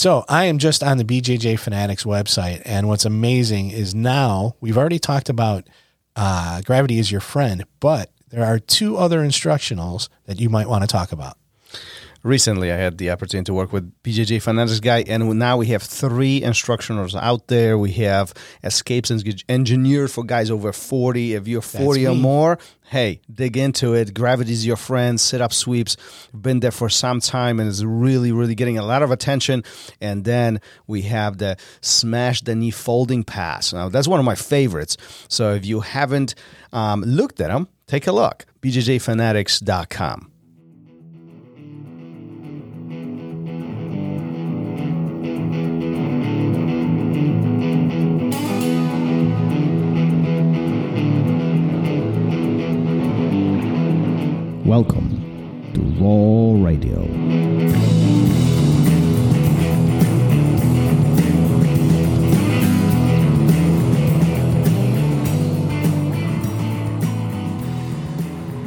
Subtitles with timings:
[0.00, 4.78] So I am just on the BJJ Fanatics website, and what's amazing is now we've
[4.78, 5.68] already talked about
[6.16, 10.84] uh, gravity is your friend, but there are two other instructionals that you might want
[10.84, 11.36] to talk about.
[12.22, 15.82] Recently I had the opportunity to work with BJJ Fanatics guy, and now we have
[15.82, 17.78] three instructionals out there.
[17.78, 21.34] We have escapes Eng- engineered for guys over 40.
[21.34, 24.14] If you're 40 or more, hey, dig into it.
[24.14, 25.20] Gravity's your friend.
[25.20, 25.96] Sit up sweeps.
[26.38, 29.64] Been there for some time and is really, really getting a lot of attention.
[30.00, 33.72] And then we have the smash the knee folding pass.
[33.72, 34.96] Now, that's one of my favorites.
[35.28, 36.34] So if you haven't
[36.72, 38.46] um, looked at them, take a look.
[38.62, 40.29] BJJFanatics.com.
[54.74, 57.00] Welcome to ROL Radio.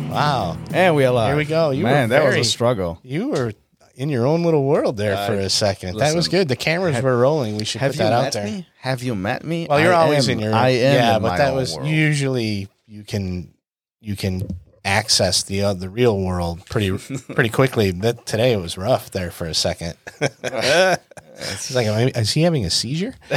[0.10, 0.58] Wow.
[0.72, 1.30] And we alive.
[1.30, 1.72] Here we go.
[1.72, 3.00] You Man, were that was a struggle.
[3.04, 3.54] You were
[3.96, 5.98] in your own little world there uh, for a second.
[5.98, 6.48] that was good.
[6.48, 7.58] The cameras were rolling.
[7.58, 8.46] We should Have put you that out met there.
[8.46, 8.68] me?
[8.80, 9.66] Have you met me?
[9.68, 10.76] Well, you're I always am- in your I am.
[10.94, 11.88] yeah, in but my that own was world.
[11.90, 13.54] usually you can
[14.02, 14.48] you can
[14.86, 16.98] access the uh, the real world pretty
[17.34, 17.92] pretty quickly.
[17.92, 19.96] That today it was rough there for a second.
[20.22, 23.16] it's like, I- is he having a seizure?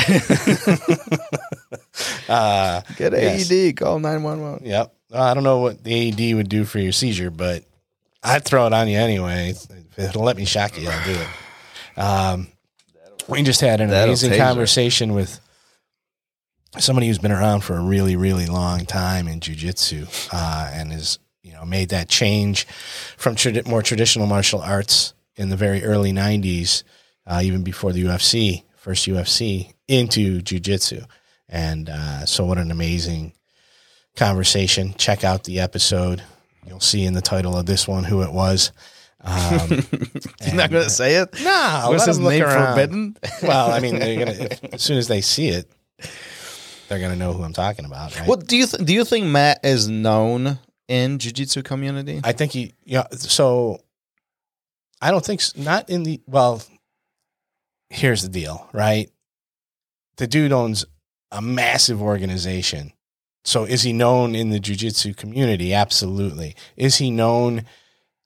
[2.29, 3.51] uh, Get Yes.
[3.51, 3.77] AED.
[3.77, 4.61] Call nine one one.
[4.65, 4.93] Yep.
[5.13, 7.65] I don't know what the AED would do for your seizure, but
[8.23, 9.51] I'd throw it on you anyway.
[9.51, 11.29] If it'll let me shock you, I'll do it.
[11.99, 12.49] Um,
[13.29, 15.41] we just had an amazing conversation with
[16.79, 21.19] somebody who's been around for a really, really long time in jujitsu uh, and you
[21.57, 22.67] know made that change
[23.17, 26.83] from tradi- more traditional martial arts in the very early '90s,
[27.27, 31.05] uh, even before the UFC, first UFC, into jujitsu.
[31.49, 33.33] And uh, so, what an amazing
[34.17, 34.95] conversation.
[34.99, 36.23] Check out the episode.
[36.67, 38.73] You'll see in the title of this one who it was.
[39.21, 39.69] Um,
[40.45, 41.35] You're not going to say it?
[41.43, 42.75] no, Was his name around.
[42.75, 43.17] forbidden?
[43.43, 45.71] Well, I mean, they're gonna if, as soon as they see it,
[46.89, 48.19] they're gonna know who I'm talking about.
[48.19, 48.29] Right?
[48.29, 48.93] What do you th- do?
[48.93, 50.59] You think Matt is known
[50.89, 52.21] in jiu-jitsu community?
[52.25, 53.07] I think he, yeah.
[53.13, 53.81] So
[55.01, 56.63] I don't think not in the well.
[57.91, 59.11] Here's the deal, right?
[60.17, 60.85] The dude owns
[61.31, 62.93] a massive organization.
[63.45, 65.73] So is he known in the jujitsu community?
[65.73, 66.57] Absolutely.
[66.77, 67.65] Is he known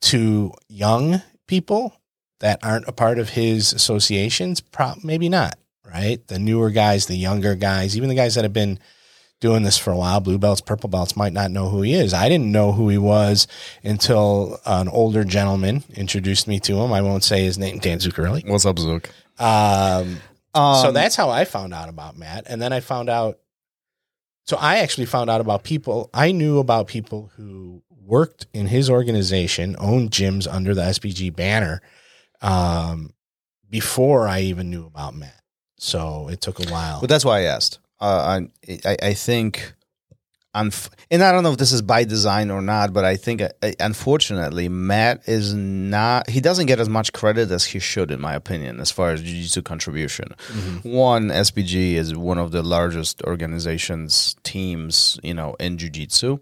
[0.03, 1.95] to young people
[2.39, 4.63] that aren't a part of his associations?
[4.63, 6.27] Pro- maybe not, right?
[6.29, 8.79] The newer guys, the younger guys, even the guys that have been
[9.41, 12.13] doing this for a while, blue belts, purple belts, might not know who he is.
[12.13, 13.47] I didn't know who he was
[13.83, 16.93] until an older gentleman introduced me to him.
[16.93, 18.49] I won't say his name, Dan Zuccarelli.
[18.49, 19.09] What's up, Zook?
[19.39, 20.21] Um,
[20.55, 22.45] Um, so that's how I found out about Matt.
[22.49, 23.39] And then I found out,
[24.47, 28.91] so I actually found out about people, I knew about people who worked in his
[28.91, 31.81] organization, owned gyms under the SBG banner
[32.43, 33.15] um,
[33.71, 35.41] before I even knew about Matt.
[35.79, 37.01] So it took a while.
[37.01, 37.79] But that's why I asked.
[38.01, 39.75] Uh, I, I I think,
[40.55, 43.43] unf- and I don't know if this is by design or not, but I think
[43.43, 46.29] uh, unfortunately Matt is not.
[46.31, 49.23] He doesn't get as much credit as he should, in my opinion, as far as
[49.23, 50.29] jiu-jitsu contribution.
[50.83, 56.39] One, SBG is one of the largest organizations teams, you know, in jiu-jitsu.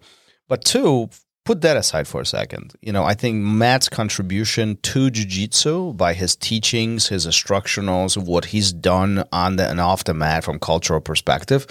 [0.48, 1.10] But two,
[1.48, 2.74] put that aside for a second.
[2.82, 8.70] You know, I think Matt's contribution to jiu-jitsu by his teachings, his instructionals, what he's
[8.70, 11.66] done on the and off the mat from cultural perspective,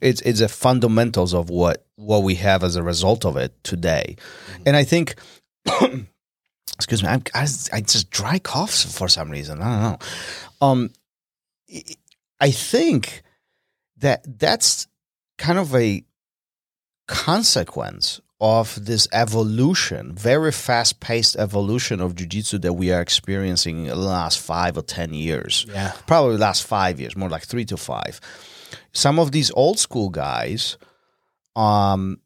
[0.00, 4.16] it's it's the fundamentals of what what we have as a result of it today.
[4.66, 5.14] And I think
[6.74, 9.62] excuse me, I'm, I, I just dry coughs for some reason.
[9.62, 9.98] I don't know.
[10.66, 10.90] Um,
[12.40, 13.22] I think
[13.98, 14.88] that that's
[15.38, 16.02] kind of a
[17.06, 23.88] consequence of this evolution, very fast paced evolution of jujitsu that we are experiencing in
[23.88, 25.64] the last five or 10 years.
[25.68, 25.92] yeah.
[26.06, 28.20] Probably last five years, more like three to five.
[28.92, 30.76] Some of these old school guys,
[31.54, 32.20] um,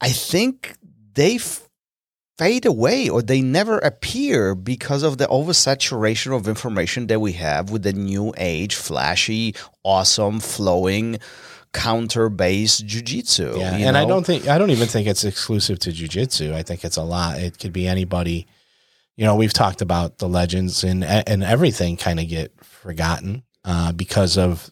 [0.00, 0.76] I think
[1.14, 1.66] they f-
[2.36, 7.70] fade away or they never appear because of the oversaturation of information that we have
[7.70, 11.18] with the new age, flashy, awesome, flowing,
[11.72, 13.58] counter based jujitsu.
[13.58, 16.52] Yeah, and I don't think I don't even think it's exclusive to jujitsu.
[16.54, 17.38] I think it's a lot.
[17.38, 18.46] It could be anybody.
[19.16, 23.92] You know, we've talked about the legends and and everything kind of get forgotten uh,
[23.92, 24.70] because of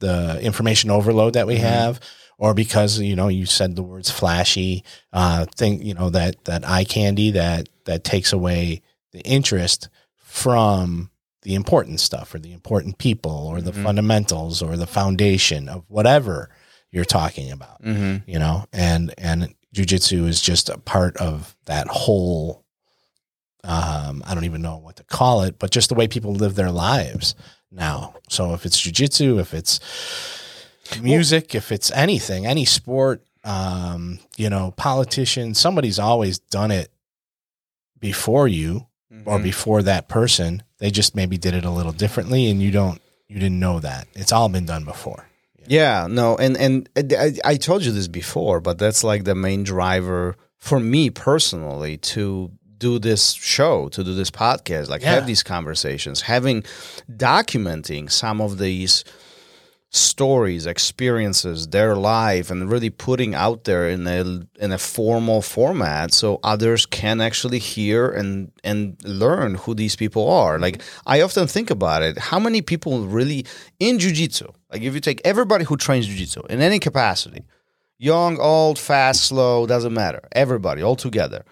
[0.00, 1.60] the information overload that we Mhm.
[1.60, 2.00] have,
[2.38, 5.82] or because you know you said the words flashy uh, thing.
[5.82, 11.10] You know that that eye candy that that takes away the interest from
[11.42, 13.82] the important stuff or the important people or the Mhm.
[13.84, 16.50] fundamentals or the foundation of whatever
[16.90, 18.28] you're talking about Mm-hmm.
[18.30, 22.64] you know and and jujitsu is just a part of that whole
[23.64, 26.54] um i don't even know what to call it but just the way people live
[26.54, 27.34] their lives
[27.70, 29.78] now so if it's jujitsu if it's
[31.02, 36.90] music if it's anything any sport um you know politician somebody's always done it
[38.00, 39.26] before you Mm-hmm.
[39.28, 43.00] or before that person they just maybe did it a little differently and you don't
[43.26, 45.26] you didn't know that it's all been done before
[45.66, 49.64] Yeah, no, and and I, I told you this before, but that's like the main
[49.64, 55.14] driver for me personally to do this show, to do this podcast, like Yeah.
[55.14, 56.62] have these conversations, having
[57.10, 59.04] documenting some of these
[59.90, 64.20] stories, experiences, their life, and really putting out there in a
[64.62, 70.28] in a formal format so others can actually hear and and learn who these people
[70.30, 70.54] are.
[70.54, 70.62] Mm-hmm.
[70.62, 73.46] Like I often think about it, how many people really
[73.80, 77.44] in jujitsu, like if you take everybody who trains jujitsu in any capacity,
[77.96, 81.44] young, old, fast, slow, doesn't matter, everybody all together.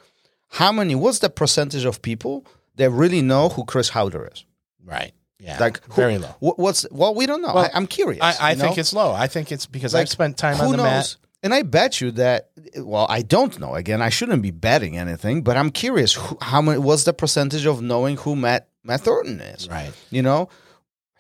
[0.49, 0.95] How many?
[0.95, 2.47] What's the percentage of people
[2.77, 4.45] that really know who Chris Haueter is?
[4.87, 7.53] right yeah Like who- very low What, what's well, we don't know.
[7.55, 8.23] Well, I, I'm curious.
[8.23, 8.81] I, I think know?
[8.81, 9.13] it's low.
[9.13, 10.87] I think it's because Like, I've spent time who on the Who knows?
[10.93, 11.17] mat.
[11.43, 12.51] And I bet you that.
[12.79, 13.75] Well, I don't know.
[13.75, 16.15] Again, I shouldn't be betting anything, but I'm curious.
[16.15, 16.79] Who, how many?
[16.79, 19.69] What's the percentage of knowing who Matt Matt Thornton is?
[19.69, 19.93] Right.
[20.11, 20.49] You know,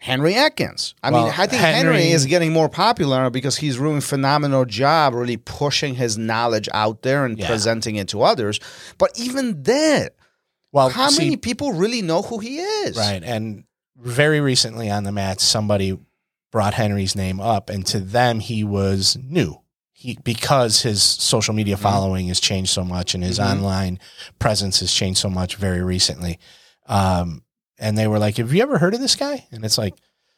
[0.01, 0.95] Henry Akins.
[1.03, 4.65] I mean, I think Henry, Henry- is getting more popular because he's doing a phenomenal
[4.65, 7.47] job, really pushing his knowledge out there and Yeah.
[7.47, 8.59] presenting it to others.
[8.99, 10.09] But even then,
[10.73, 12.97] Well, how see, many people really know who he is?
[12.97, 13.23] Right.
[13.23, 13.65] And
[13.99, 15.99] very recently on the mat, somebody
[16.53, 19.61] brought Henry's name up, and to them, he was new.
[19.93, 23.51] He because his social media following has changed so much, and his Mhm.
[23.53, 23.99] online
[24.39, 26.39] presence has changed so much very recently.
[26.87, 27.43] Um,
[27.79, 29.95] and they were like, "Have you ever heard of this guy?" And it's like,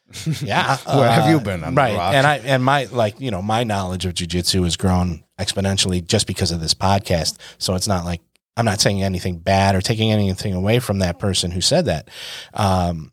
[0.42, 1.62] "Yeah, Where have uh, you been?
[1.64, 5.22] on right and i and my like you know my knowledge of jujitsu has grown
[5.38, 8.22] exponentially just because of this podcast so it's not like
[8.56, 12.08] i'm not saying anything bad or taking anything away from that person who said that
[12.54, 13.12] um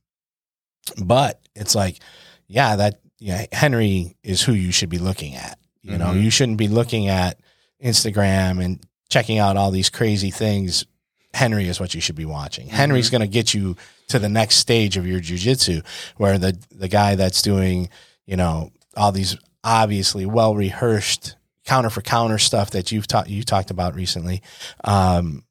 [1.03, 1.99] but it's like
[2.47, 5.57] yeah that yeah henry is who you should be looking at.
[5.81, 6.23] You know Mhm.
[6.23, 7.39] you shouldn't be looking at
[7.83, 8.79] instagram and
[9.09, 10.85] checking out all these crazy things.
[11.33, 12.67] Henry is what you should be watching.
[12.67, 13.75] Henry's going to get you
[14.07, 15.85] to the next stage of your jujitsu
[16.17, 17.89] where the the guy that's doing
[18.25, 21.35] you know all these obviously well rehearsed
[21.65, 24.41] counter for counter stuff that you've taught you talked about recently
[24.83, 25.43] um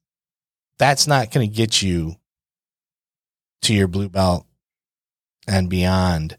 [0.77, 2.15] that's not going to get you
[3.61, 4.45] to your blue belt
[5.47, 6.37] and beyond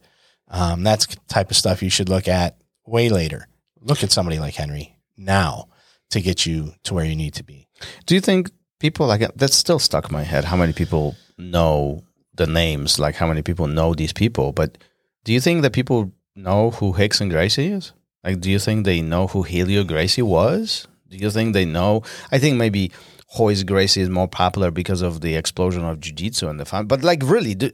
[0.48, 2.56] um that's type of stuff you should look at
[2.86, 3.46] way later
[3.80, 5.68] look at somebody like henry now
[6.10, 7.66] to get you to where you need to be
[8.06, 10.44] Do you think people like that's still stuck in my head?
[10.44, 12.04] How many people know
[12.34, 12.98] the names?
[12.98, 14.52] Like how many people know these people?
[14.52, 14.78] But
[15.24, 17.92] do you think that people know who Rickson Gracie is?
[18.22, 20.88] Like, do you think they know who Helio Gracie was?
[21.08, 22.02] Do you think they know?
[22.32, 22.90] I think maybe
[23.38, 26.86] Royce Gracie is more popular because of the explosion of jiu-jitsu and the fun.
[26.86, 27.70] But like, really, do,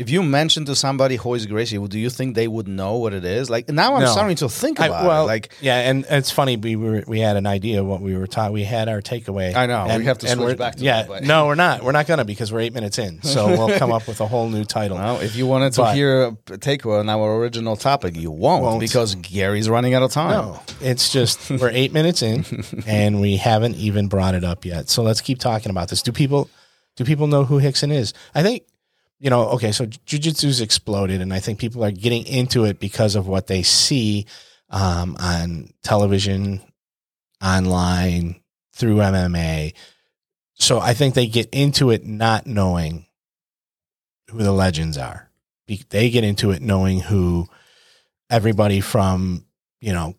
[0.00, 3.24] if you mention to somebody Royce Gracie, do you think they would know what it
[3.24, 3.50] is?
[3.50, 4.10] Like now, I'm No.
[4.10, 5.26] starting to think I- about well it.
[5.26, 8.26] Like, yeah and it's funny we were we had an idea of what we were
[8.26, 10.76] taught we had our takeaway I know, we and, have to and switch we're- back
[10.76, 13.22] to yeah that, but- no we're not we're not gonna because we're eight minutes in
[13.22, 15.94] so we'll come up with a whole new title Well, if you wanted to But-
[15.94, 16.32] hear a
[16.68, 18.80] takeaway on our original topic, you won't, Won't.
[18.80, 20.30] because Gary's running out of time.
[20.30, 22.44] No, it's just we're eight minutes in
[22.86, 24.88] and we haven't even brought it up yet.
[24.88, 26.00] So let's keep talking about this.
[26.02, 26.48] Do people
[26.96, 28.12] do people know who Rickson is?
[28.34, 28.62] I think
[29.20, 29.50] you know.
[29.50, 33.46] Okay, so jujitsu's exploded, and I think people are getting into it because of what
[33.46, 34.26] they see
[34.70, 36.60] um, on television,
[37.42, 38.40] online,
[38.74, 39.74] through MMA.
[40.54, 43.06] So I think they get into it not knowing
[44.30, 45.30] who the legends are.
[45.66, 47.46] Be- They get into it knowing who
[48.28, 49.44] everybody from
[49.80, 50.14] you know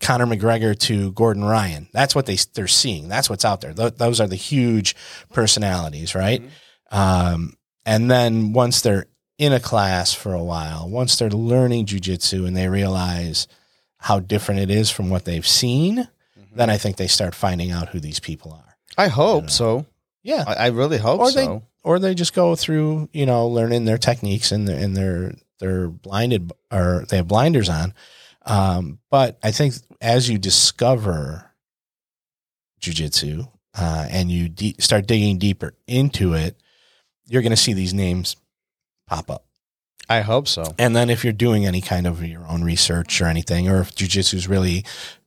[0.00, 1.88] Conor McGregor to Gordon Ryan.
[1.92, 3.08] That's what they they're seeing.
[3.08, 3.72] That's what's out there.
[3.74, 4.96] Th- those are the huge
[5.32, 6.42] personalities, right?
[6.90, 7.54] Um,
[7.86, 9.06] and then once they're
[9.38, 13.46] in a class for a while, once they're learning jujitsu and they realize
[13.98, 16.08] how different it is from what they've seen,
[16.54, 18.76] then I think they start finding out who these people are.
[18.98, 19.86] I hope so.
[20.22, 21.62] Yeah, I, I really hope Or they- so.
[21.84, 25.88] or they just go through, you know, learning their techniques and they're, and they're they're
[25.88, 27.94] blinded or they have blinders on.
[28.46, 31.50] Um, but I think as you discover
[32.80, 36.56] jujitsu uh, and you de- start digging deeper into it,
[37.30, 38.36] you're going to see these names
[39.06, 39.44] pop up.
[40.08, 40.64] I hope so.
[40.78, 43.94] And then if you're doing any kind of your own research or anything, or if
[43.94, 44.84] jujitsu is really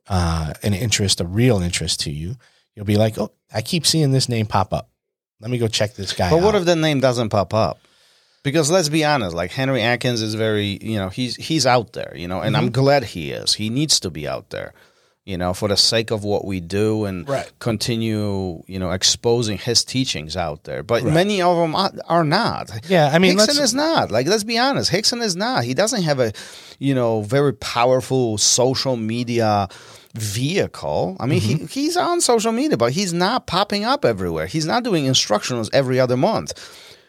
[0.08, 2.36] uh, an interest, a real interest to you,
[2.76, 4.90] you'll be like, oh, I keep seeing this name pop up.
[5.40, 6.60] Let me go check this guy But what out.
[6.62, 7.80] if the name doesn't pop up?
[8.44, 12.12] because let's be honest, like Henry Akins is very, you know, he's he's out there,
[12.16, 12.66] you know, and Mm-hmm.
[12.66, 13.54] I'm glad he is.
[13.54, 14.74] He needs to be out there,
[15.25, 17.50] you know, for the sake of what we do and Right.
[17.60, 20.84] continue, you know, exposing his teachings out there.
[20.84, 21.13] But Right.
[21.13, 22.70] many of them are, are not.
[22.89, 24.12] Yeah, I mean, Rickson is not.
[24.12, 25.63] Like, let's be honest, Rickson is not.
[25.63, 26.34] He doesn't have a,
[26.77, 29.70] you know, very powerful social media
[30.13, 31.18] vehicle.
[31.20, 31.65] I mean, Mm-hmm.
[31.68, 34.46] he, he's on social media, but he's not popping up everywhere.
[34.48, 36.53] He's not doing instructionals every other month.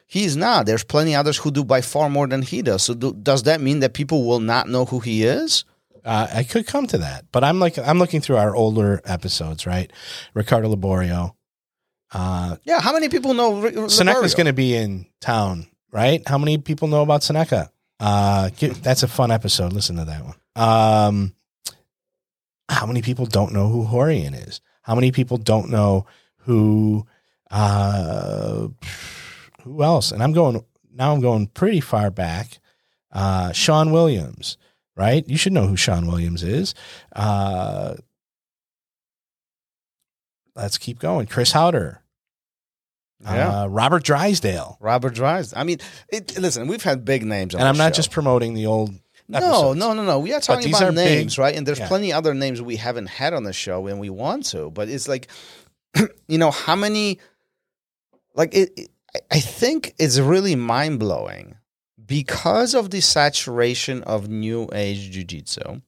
[0.06, 0.66] He's not.
[0.66, 2.82] There's plenty others who do by far more than he does.
[2.82, 5.64] So, do, does that mean that people will not know who he is?
[6.04, 9.66] Uh, I could come to that, but I'm like I'm looking through our older episodes,
[9.66, 9.90] right?
[10.34, 11.34] Ricardo Liborio.
[12.12, 12.80] Uh, Yeah.
[12.80, 13.62] How many people know?
[13.64, 16.22] R- Seneca's going to be in town, right?
[16.28, 17.70] How many people know about Seneca?
[17.98, 19.72] Uh, get, that's a fun episode.
[19.72, 20.34] Listen to that one.
[20.56, 21.34] Um,
[22.68, 24.60] how many people don't know who Rorion is?
[24.82, 26.06] How many people don't know
[26.40, 27.06] who,
[27.50, 28.68] uh,
[29.62, 30.12] who else?
[30.12, 31.12] And I'm going now.
[31.14, 32.58] I'm going pretty far back.
[33.12, 34.56] Uh, Sean Williams,
[34.96, 35.28] right?
[35.28, 36.74] You should know who Sean Williams is.
[37.14, 37.94] Uh,
[40.56, 41.26] let's keep going.
[41.26, 41.98] Chris Haueter,
[43.22, 43.62] Yeah.
[43.62, 44.76] uh, Robert Drysdale.
[44.80, 45.52] Robert Drives.
[45.56, 47.96] I mean, it, listen, we've had big names on and I'm not show.
[47.96, 48.90] just promoting the old.
[49.26, 49.78] No, episodes.
[49.78, 50.18] no, no, no.
[50.18, 51.56] We are talking these about are big- names, right?
[51.56, 51.88] And there's yeah.
[51.88, 54.70] plenty other names we haven't had on the show, and we want to.
[54.70, 55.28] But it's like,
[56.28, 57.20] you know, how many?
[58.34, 58.90] Like it, it
[59.30, 61.56] I think it's really mind blowing
[62.06, 65.80] because of the saturation of new age jiu-jitsu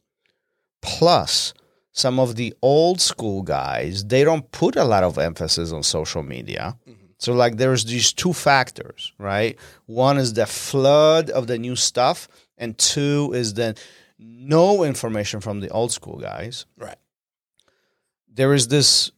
[0.82, 1.52] plus
[1.96, 4.04] some of the old school guys.
[4.04, 6.76] They don't put a lot of emphasis on social media.
[6.86, 7.06] Mm-hmm.
[7.18, 9.58] So like there's these two factors, right?
[9.86, 13.76] One is the flood of the new stuff, and two is the
[14.18, 16.66] no information from the old school guys.
[16.76, 16.98] Right.
[18.30, 19.10] There is this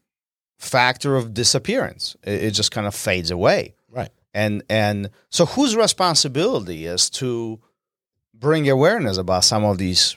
[0.59, 2.17] factor of disappearance.
[2.23, 3.75] It, it just kind of fades away.
[3.91, 4.11] Right.
[4.35, 7.61] And and so whose responsibility is to
[8.35, 10.17] bring awareness about some of these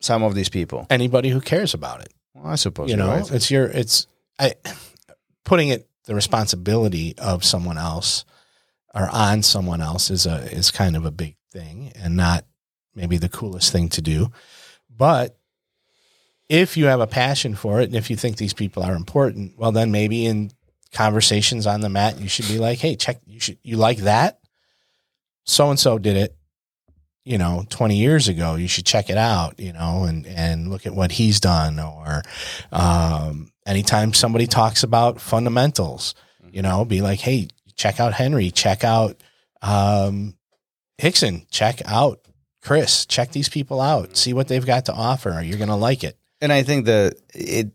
[0.00, 0.86] some of these people?
[0.90, 2.12] Anybody who cares about it.
[2.34, 3.30] Well, I suppose you know, right.
[3.30, 3.66] it's your.
[3.66, 4.06] It's
[4.38, 4.54] I
[5.44, 8.24] putting it the responsibility of someone else
[8.94, 12.44] or on someone else is a is kind of a big thing and not
[12.94, 14.30] maybe the coolest thing to do.
[14.94, 15.38] But
[16.48, 19.58] if you have a passion for it and if you think these people are important,
[19.58, 20.50] well then maybe in
[20.96, 24.38] conversations on the mat you should be like, "Hey, check you should you like that?
[25.44, 26.36] So and so did it,
[27.24, 28.54] you know, 20 years ago.
[28.54, 32.22] You should check it out, you know, and and look at what he's done or
[32.72, 36.14] um anytime somebody talks about fundamentals,
[36.50, 39.20] you know, be like, "Hey, check out Henry, check out
[39.60, 40.34] um
[41.00, 42.20] Rickson, check out
[42.62, 45.42] Chris, check these people out, see what they've got to offer.
[45.44, 47.70] You're going to like it." And I think that it,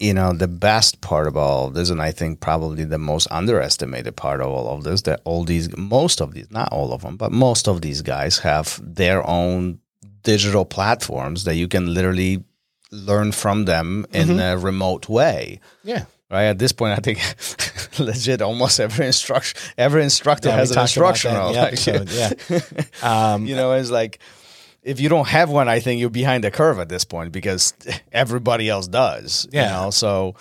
[0.00, 3.28] you know, the best part of all of this, and I think probably the most
[3.30, 7.02] underestimated part of all of this, that all these, most of these, not all of
[7.02, 9.78] them, but most of these guys have their own
[10.22, 12.42] digital platforms that you can literally
[12.90, 14.52] learn from them in Mhm.
[14.54, 15.60] a remote way.
[15.84, 16.04] Yeah.
[16.30, 17.18] Right at this point, I think
[17.98, 22.08] legit almost every instruction, every instructor Yeah, has an talked about that instructional.
[22.08, 22.10] episode,
[23.02, 23.32] yeah.
[23.34, 24.18] Um, you know, it's like
[24.84, 27.74] if you don't have one, I think you're behind the curve at this point because
[28.12, 29.48] everybody else does.
[29.50, 29.64] Yeah.
[29.64, 30.34] You know, so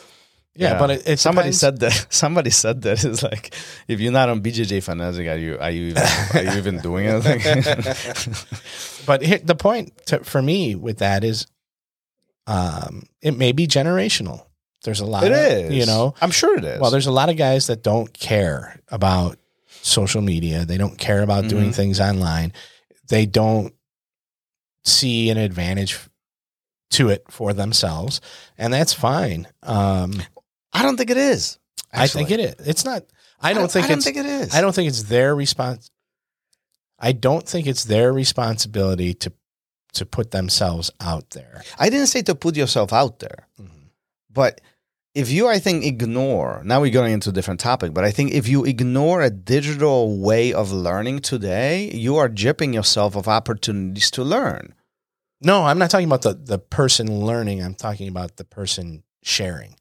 [0.56, 1.60] Yeah, but it, it somebody depends.
[1.60, 2.08] said that.
[2.14, 3.56] Somebody said that it's like
[3.88, 6.04] if you're not on BJJ Fanatic, are you are you even,
[6.36, 7.42] are you even doing anything?
[9.06, 11.48] But here, the point to, for me with that is,
[12.48, 14.46] um, it may be generational.
[14.84, 15.24] There's a lot.
[15.24, 15.74] it of, is.
[15.74, 16.14] you know.
[16.22, 16.80] I'm sure it is.
[16.80, 19.38] Well, there's a lot of guys that don't care about
[19.82, 20.66] social media.
[20.66, 21.76] They don't care about doing Mhm.
[21.76, 22.54] things online.
[23.10, 23.74] They don't
[24.84, 26.00] see an advantage
[26.92, 28.22] to it for themselves,
[28.58, 29.48] and that's fine.
[29.64, 30.22] Um,
[30.72, 31.58] I don't think it is.
[31.92, 32.56] I think it is.
[32.68, 33.04] It's not.
[33.40, 34.06] I don't think I don't it's.
[34.06, 34.54] think it is.
[34.54, 35.90] I don't think it's their response.
[37.00, 39.34] I don't think it's their responsibility to
[39.94, 41.62] to put themselves out there.
[41.78, 43.48] I didn't say to put yourself out there.
[44.32, 44.62] But
[45.16, 48.32] if you, I think, ignore, now we're going into a different topic, but I think
[48.32, 54.10] if you ignore a digital way of learning today, you are jipping yourself of opportunities
[54.12, 54.74] to learn.
[55.40, 57.62] No, I'm not talking about the the person learning.
[57.62, 59.76] I'm talking about the person sharing.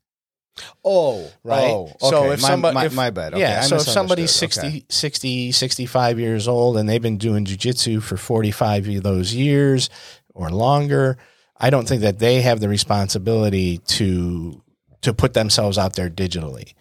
[0.85, 1.71] Oh, Right.
[1.71, 3.33] Oh, So if my, somebody, my, if, my bad.
[3.33, 3.61] Okay, yeah.
[3.63, 4.93] I So if somebody's misunderstood.
[4.93, 9.89] 60, 60, 65 years old and they've been doing jujitsu for 45 of those years
[10.35, 11.17] or longer,
[11.57, 14.63] I don't think that they have the responsibility to
[15.03, 16.75] to put themselves out there digitally.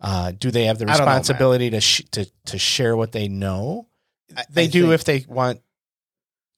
[0.00, 3.28] Uh, do they have the don't know, responsibility to, sh- to to share what they
[3.28, 3.88] know?
[4.36, 5.60] I- They I do think- if they want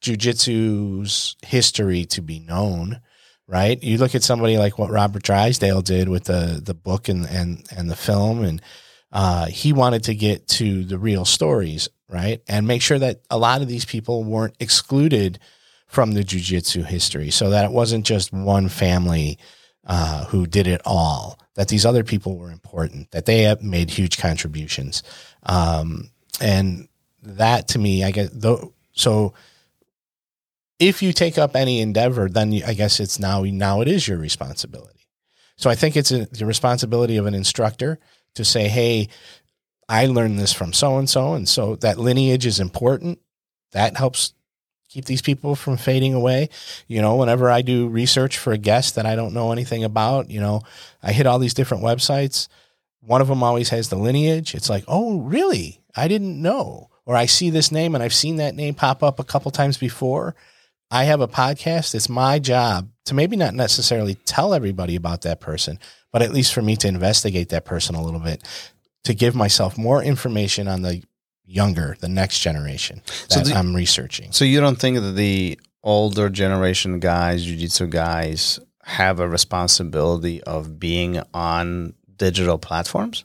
[0.03, 3.01] jujitsu's history to be known,
[3.47, 3.83] right?
[3.83, 7.65] You look at somebody like what Robert Drysdale did with the the book and and
[7.77, 8.63] and the film, and
[9.13, 13.39] uh, he wanted to get to the real stories, right, and make sure that a
[13.39, 15.39] lot of these people weren't excluded
[15.87, 19.39] from the jujitsu history, so that it wasn't just one family
[19.87, 21.39] uh, who did it all.
[21.55, 23.11] That these other people were important.
[23.13, 25.03] That they made huge contributions,
[25.45, 26.89] um, and
[27.23, 28.75] that to me, I guess though.
[28.93, 29.35] So
[30.79, 34.19] if you take up any endeavor, then I guess it's now now it is your
[34.19, 35.07] responsibility.
[35.57, 37.99] So I think it's a, the responsibility of an instructor
[38.35, 39.09] to say, "Hey,
[39.89, 43.19] I learned this from so and so, and so that lineage is important.
[43.73, 44.35] That helps
[44.97, 46.49] keep these people from fading away.
[46.89, 50.31] You know, whenever I do research for a guest that I don't know anything about,
[50.31, 50.63] you know,
[51.03, 52.49] I hit all these different websites.
[53.01, 54.55] One of them always has the lineage.
[54.55, 55.83] It's like, oh, really?
[55.95, 56.89] I didn't know.
[57.05, 59.77] Or I see this name and I've seen that name pop up a couple times
[59.77, 60.35] before.
[60.91, 61.95] I have a podcast.
[61.95, 65.79] It's my job to maybe not necessarily tell everybody about that person,
[66.11, 68.43] but at least for me to investigate that person a little bit,
[69.05, 71.03] to give myself more information on the
[71.47, 74.33] younger, the next generation So that the- I'm researching.
[74.33, 80.79] So you don't think that the older generation guys, jiu-jitsu guys, have a responsibility of
[80.79, 83.25] being on digital platforms?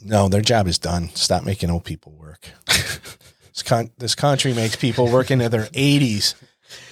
[0.00, 1.10] No, their job is done.
[1.14, 2.48] Stop making old people work.
[2.66, 6.34] this, con- this country makes people work into their 80s.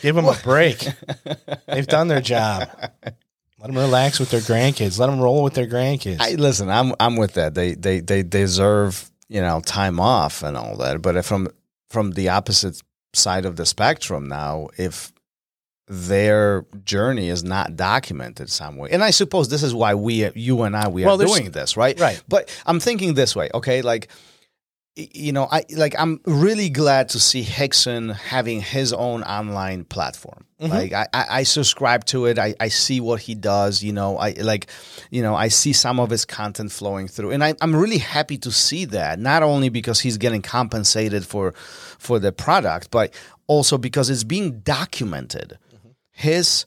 [0.02, 0.86] Give them a break.
[1.66, 2.68] They've done their job.
[3.58, 4.98] Let them relax with their grandkids.
[4.98, 6.18] Let them roll with their grandkids.
[6.20, 6.68] I listen.
[6.70, 7.54] I'm I'm with that.
[7.54, 11.02] They they they deserve you know time off and all that.
[11.02, 11.48] But from
[11.90, 15.12] from the opposite side of the spectrum now, if
[15.86, 20.62] their journey is not documented some way, and I suppose this is why we, you
[20.62, 21.98] and I, we Well, are doing this, right?
[22.00, 22.22] Right.
[22.26, 23.82] But I'm thinking this way, okay?
[23.82, 24.08] Like,
[24.96, 30.44] you know, I like I'm really glad to see Rickson having his own online platform.
[30.60, 30.72] Mm-hmm.
[30.72, 32.38] Like I, I, subscribe to it.
[32.38, 33.82] I, I see what he does.
[33.82, 34.68] You know, I like,
[35.10, 38.38] you know, I see some of his content flowing through, and I, I'm really happy
[38.38, 39.18] to see that.
[39.18, 41.52] Not only because he's getting compensated for
[41.98, 43.12] for the product, but
[43.48, 45.58] also because it's being documented.
[45.74, 45.88] Mm-hmm.
[46.12, 46.66] His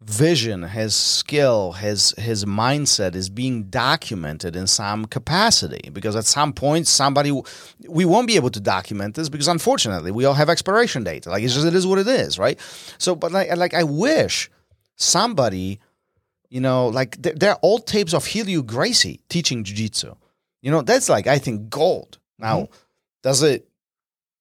[0.00, 5.90] vision, his skill, his his mindset is being documented in some capacity.
[5.90, 7.32] Because at some point, somebody
[7.88, 11.26] we won't be able to document this because unfortunately, we all have expiration date.
[11.26, 12.58] Like it's just it is what it is, right?
[12.98, 14.50] So, but like like I wish
[14.96, 15.80] somebody,
[16.48, 20.14] you know, like there, there are old tapes of Helio Gracie teaching jiu-jitsu.
[20.62, 22.18] You know, that's like I think gold.
[22.38, 22.74] Now, mm-hmm.
[23.22, 23.66] does it,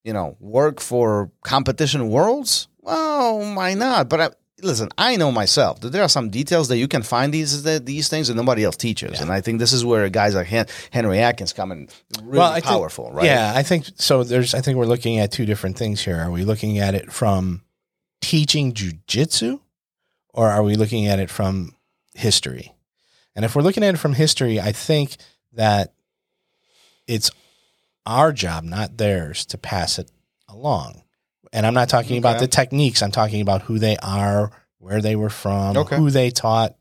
[0.04, 2.68] you know, work for competition worlds?
[2.82, 4.10] Well, why not?
[4.10, 4.30] But I,
[4.62, 8.08] listen, I know myself that there are some details that you can find these these
[8.10, 10.48] things that nobody else teaches, and I think this is where guys like
[10.92, 11.90] Henry Akins come in
[12.24, 13.26] really think- powerful, right?
[13.26, 14.24] Yeah, I think so.
[14.24, 16.18] There's, I think we're looking at two different things here.
[16.18, 17.62] Are we looking at it from
[18.22, 19.60] teaching jujitsu,
[20.34, 21.76] or are we looking at it from
[22.14, 22.74] history?
[23.36, 25.18] And if we're looking at it from history, I think
[25.54, 25.94] that
[27.08, 27.30] it's
[28.06, 30.10] our job, not theirs, to pass it
[30.48, 31.02] along.
[31.56, 33.02] And I'm not talking about the techniques.
[33.02, 35.96] I'm talking about who they are, where they were from, Okay.
[35.96, 36.76] who they taught,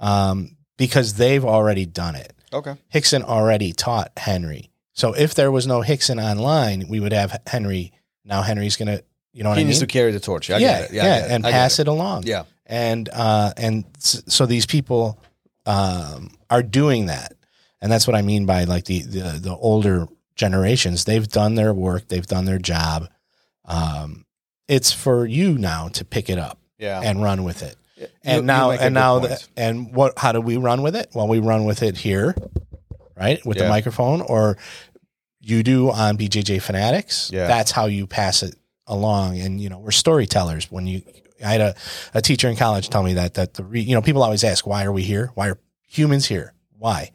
[0.00, 2.32] um, because they've already done it.
[2.52, 2.74] Okay.
[2.94, 4.70] Rickson already taught Henry.
[4.94, 7.92] So if there was no Rickson online, we would have Henry.
[8.24, 9.00] Now Henry's gonna,
[9.32, 9.68] you know what He I mean?
[9.68, 10.50] needs to carry the torch.
[10.50, 10.92] I yeah, it.
[10.92, 11.30] yeah, it.
[11.30, 11.86] and pass it.
[11.88, 12.22] along.
[12.24, 12.44] Yeah.
[12.64, 15.20] and uh, and so these people
[15.66, 17.34] um, are doing that,
[17.82, 21.04] and that's what I mean by like the the, the older generations.
[21.04, 22.08] They've done their work.
[22.08, 23.08] They've done their job.
[23.66, 24.24] Um,
[24.68, 27.00] it's for you now to pick it up Yeah.
[27.02, 27.76] and run with it.
[27.96, 30.18] You- And you now, a and now, the, and what?
[30.18, 31.10] How do we run with it?
[31.14, 32.34] Well, we run with it here,
[33.16, 34.58] right, with the microphone, or
[35.40, 37.30] you do on BJJ Fanatics.
[37.32, 37.46] Yeah.
[37.46, 38.54] That's how you pass it
[38.86, 39.38] along.
[39.40, 40.70] And you know, we're storytellers.
[40.70, 41.02] When you,
[41.44, 41.74] I had a,
[42.14, 44.66] a teacher in college tell me that that the re, you know people always ask
[44.66, 45.30] why are we here?
[45.34, 46.52] Why are humans here?
[46.78, 47.12] Why?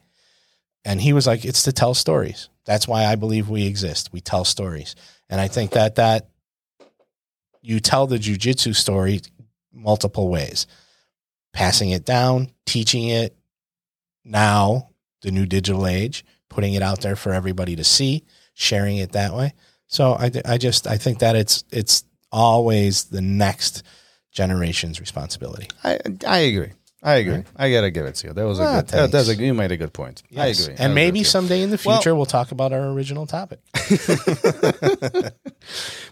[0.84, 2.50] And he was like, it's to tell stories.
[2.66, 4.10] That's why I believe we exist.
[4.12, 4.96] We tell stories,
[5.30, 6.30] and I think that that
[7.62, 9.22] you tell the jujitsu story
[9.74, 10.68] multiple ways
[11.54, 13.36] passing it down, teaching it
[14.24, 14.90] now,
[15.22, 19.34] the new digital age, putting it out there for everybody to see, sharing it that
[19.34, 19.54] way.
[19.88, 23.84] So I, I just I think that it's it's always the next
[24.32, 25.68] generation's responsibility.
[25.84, 26.72] I I agree.
[27.04, 27.44] I agree.
[27.56, 28.34] I gotta give it to you.
[28.34, 28.88] That was a Ah, good.
[28.90, 30.22] That, that's a, you made a good point.
[30.38, 30.68] I agree.
[30.70, 33.60] And agree maybe someday in the Well- future we'll talk about our original topic.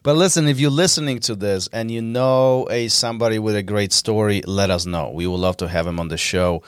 [0.04, 3.92] But listen, if you're listening to this and you know a somebody with a great
[3.92, 5.12] story, let us know.
[5.12, 6.64] We would love to have him on the show.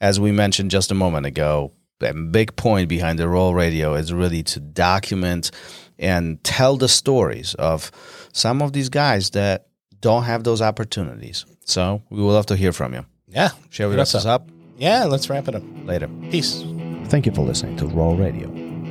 [0.00, 4.12] As we mentioned just a moment ago, the big point behind the ROL Radio is
[4.12, 5.52] really to document
[5.98, 7.92] and tell the stories of
[8.32, 9.68] some of these guys that
[10.00, 11.46] don't have those opportunities.
[11.64, 13.04] So we would love to hear from you.
[13.32, 13.50] Yeah.
[13.70, 14.48] Shall we wrap us this up?
[14.76, 15.62] Yeah, let's wrap it up.
[15.84, 16.08] Later.
[16.30, 16.62] Peace.
[17.06, 18.50] Thank you for listening to ROL Radio.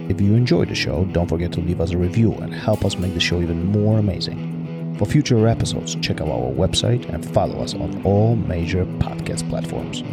[0.09, 2.97] If you enjoyed the show, don't forget to leave us a review and help us
[2.97, 4.95] make the show even more amazing.
[4.97, 10.03] For future episodes, check out our website and follow us on all major podcast platforms.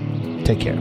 [0.47, 0.77] Take care.